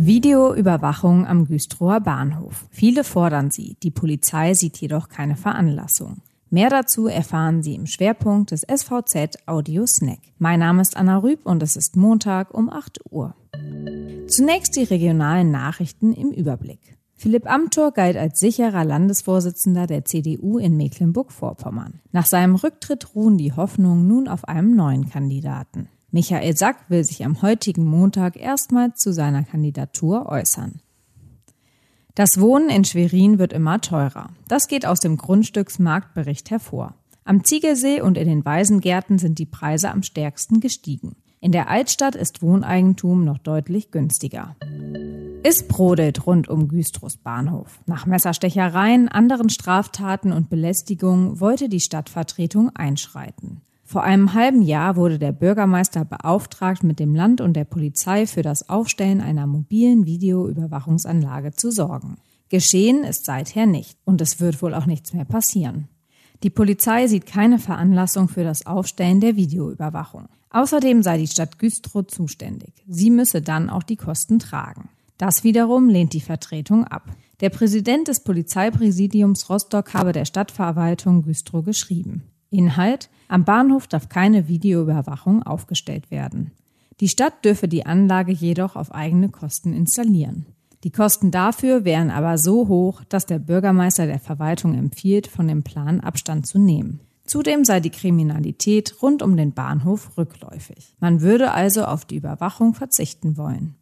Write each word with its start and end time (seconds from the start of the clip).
Videoüberwachung 0.00 1.26
am 1.26 1.46
Güstrower 1.46 1.98
Bahnhof. 1.98 2.66
Viele 2.70 3.02
fordern 3.02 3.50
sie, 3.50 3.76
die 3.82 3.90
Polizei 3.90 4.54
sieht 4.54 4.76
jedoch 4.76 5.08
keine 5.08 5.34
Veranlassung. 5.34 6.18
Mehr 6.50 6.70
dazu 6.70 7.08
erfahren 7.08 7.64
Sie 7.64 7.74
im 7.74 7.86
Schwerpunkt 7.86 8.52
des 8.52 8.60
SVZ 8.60 9.38
Audio 9.46 9.86
Snack. 9.88 10.20
Mein 10.38 10.60
Name 10.60 10.82
ist 10.82 10.96
Anna 10.96 11.18
Rüb 11.18 11.44
und 11.44 11.64
es 11.64 11.74
ist 11.74 11.96
Montag 11.96 12.54
um 12.54 12.70
8 12.70 13.00
Uhr. 13.10 13.34
Zunächst 14.28 14.76
die 14.76 14.84
regionalen 14.84 15.50
Nachrichten 15.50 16.12
im 16.12 16.30
Überblick. 16.30 16.96
Philipp 17.16 17.50
Amthor 17.50 17.90
galt 17.90 18.16
als 18.16 18.38
sicherer 18.38 18.84
Landesvorsitzender 18.84 19.88
der 19.88 20.04
CDU 20.04 20.58
in 20.58 20.76
Mecklenburg-Vorpommern. 20.76 21.98
Nach 22.12 22.26
seinem 22.26 22.54
Rücktritt 22.54 23.16
ruhen 23.16 23.36
die 23.36 23.52
Hoffnungen 23.52 24.06
nun 24.06 24.28
auf 24.28 24.46
einem 24.46 24.76
neuen 24.76 25.10
Kandidaten. 25.10 25.88
Michael 26.10 26.56
Sack 26.56 26.88
will 26.88 27.04
sich 27.04 27.24
am 27.24 27.42
heutigen 27.42 27.84
Montag 27.84 28.36
erstmals 28.36 28.98
zu 28.98 29.12
seiner 29.12 29.44
Kandidatur 29.44 30.26
äußern. 30.26 30.80
Das 32.14 32.40
Wohnen 32.40 32.70
in 32.70 32.84
Schwerin 32.84 33.38
wird 33.38 33.52
immer 33.52 33.80
teurer. 33.80 34.30
Das 34.48 34.68
geht 34.68 34.86
aus 34.86 35.00
dem 35.00 35.18
Grundstücksmarktbericht 35.18 36.50
hervor. 36.50 36.94
Am 37.24 37.44
Ziegelsee 37.44 38.00
und 38.00 38.16
in 38.16 38.26
den 38.26 38.44
Waisengärten 38.44 39.18
sind 39.18 39.38
die 39.38 39.46
Preise 39.46 39.90
am 39.90 40.02
stärksten 40.02 40.60
gestiegen. 40.60 41.16
In 41.40 41.52
der 41.52 41.68
Altstadt 41.68 42.16
ist 42.16 42.42
Wohneigentum 42.42 43.24
noch 43.24 43.38
deutlich 43.38 43.90
günstiger. 43.90 44.56
Es 45.44 45.68
brodelt 45.68 46.26
rund 46.26 46.48
um 46.48 46.68
Güstrows 46.68 47.18
Bahnhof. 47.18 47.80
Nach 47.86 48.06
Messerstechereien, 48.06 49.08
anderen 49.08 49.50
Straftaten 49.50 50.32
und 50.32 50.50
Belästigungen 50.50 51.38
wollte 51.38 51.68
die 51.68 51.80
Stadtvertretung 51.80 52.74
einschreiten. 52.74 53.60
Vor 53.88 54.02
einem 54.02 54.34
halben 54.34 54.60
Jahr 54.60 54.96
wurde 54.96 55.18
der 55.18 55.32
Bürgermeister 55.32 56.04
beauftragt, 56.04 56.84
mit 56.84 56.98
dem 56.98 57.14
Land 57.14 57.40
und 57.40 57.54
der 57.54 57.64
Polizei 57.64 58.26
für 58.26 58.42
das 58.42 58.68
Aufstellen 58.68 59.22
einer 59.22 59.46
mobilen 59.46 60.04
Videoüberwachungsanlage 60.04 61.52
zu 61.52 61.70
sorgen. 61.70 62.18
Geschehen 62.50 63.02
ist 63.02 63.24
seither 63.24 63.64
nicht 63.64 63.96
und 64.04 64.20
es 64.20 64.40
wird 64.40 64.60
wohl 64.60 64.74
auch 64.74 64.84
nichts 64.84 65.14
mehr 65.14 65.24
passieren. 65.24 65.88
Die 66.42 66.50
Polizei 66.50 67.06
sieht 67.06 67.24
keine 67.24 67.58
Veranlassung 67.58 68.28
für 68.28 68.44
das 68.44 68.66
Aufstellen 68.66 69.22
der 69.22 69.36
Videoüberwachung. 69.36 70.28
Außerdem 70.50 71.02
sei 71.02 71.16
die 71.16 71.26
Stadt 71.26 71.58
Güstrow 71.58 72.06
zuständig. 72.06 72.74
Sie 72.86 73.08
müsse 73.08 73.40
dann 73.40 73.70
auch 73.70 73.84
die 73.84 73.96
Kosten 73.96 74.38
tragen. 74.38 74.90
Das 75.16 75.44
wiederum 75.44 75.88
lehnt 75.88 76.12
die 76.12 76.20
Vertretung 76.20 76.84
ab. 76.84 77.04
Der 77.40 77.48
Präsident 77.48 78.08
des 78.08 78.22
Polizeipräsidiums 78.22 79.48
Rostock 79.48 79.94
habe 79.94 80.12
der 80.12 80.26
Stadtverwaltung 80.26 81.22
Güstrow 81.22 81.64
geschrieben. 81.64 82.24
Inhalt 82.50 83.10
Am 83.28 83.44
Bahnhof 83.44 83.86
darf 83.86 84.08
keine 84.08 84.48
Videoüberwachung 84.48 85.42
aufgestellt 85.42 86.10
werden. 86.10 86.52
Die 87.00 87.08
Stadt 87.08 87.44
dürfe 87.44 87.68
die 87.68 87.86
Anlage 87.86 88.32
jedoch 88.32 88.74
auf 88.74 88.92
eigene 88.92 89.28
Kosten 89.28 89.72
installieren. 89.74 90.46
Die 90.84 90.90
Kosten 90.90 91.30
dafür 91.30 91.84
wären 91.84 92.10
aber 92.10 92.38
so 92.38 92.68
hoch, 92.68 93.02
dass 93.08 93.26
der 93.26 93.38
Bürgermeister 93.38 94.06
der 94.06 94.18
Verwaltung 94.18 94.74
empfiehlt, 94.74 95.26
von 95.26 95.46
dem 95.46 95.62
Plan 95.62 96.00
Abstand 96.00 96.46
zu 96.46 96.58
nehmen. 96.58 97.00
Zudem 97.24 97.64
sei 97.64 97.80
die 97.80 97.90
Kriminalität 97.90 99.02
rund 99.02 99.22
um 99.22 99.36
den 99.36 99.52
Bahnhof 99.52 100.16
rückläufig. 100.16 100.94
Man 100.98 101.20
würde 101.20 101.52
also 101.52 101.84
auf 101.84 102.06
die 102.06 102.16
Überwachung 102.16 102.74
verzichten 102.74 103.36
wollen. 103.36 103.74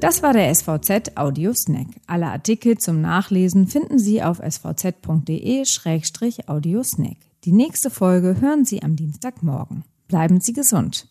Das 0.00 0.22
war 0.22 0.32
der 0.32 0.54
SVZ 0.54 1.16
Audio 1.16 1.52
Snack. 1.52 1.88
Alle 2.06 2.28
Artikel 2.28 2.78
zum 2.78 3.02
Nachlesen 3.02 3.66
finden 3.66 3.98
Sie 3.98 4.22
auf 4.22 4.38
svz.de-audiosnack. 4.38 7.16
Die 7.44 7.52
nächste 7.52 7.90
Folge 7.90 8.40
hören 8.40 8.64
Sie 8.64 8.82
am 8.82 8.96
Dienstagmorgen. 8.96 9.84
Bleiben 10.08 10.40
Sie 10.40 10.54
gesund. 10.54 11.06